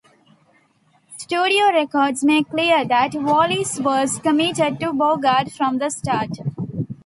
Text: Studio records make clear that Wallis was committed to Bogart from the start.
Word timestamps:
Studio 1.15 1.71
records 1.71 2.23
make 2.23 2.49
clear 2.49 2.83
that 2.83 3.13
Wallis 3.13 3.79
was 3.79 4.17
committed 4.17 4.79
to 4.79 4.91
Bogart 4.93 5.51
from 5.51 5.77
the 5.77 5.91
start. 5.91 6.39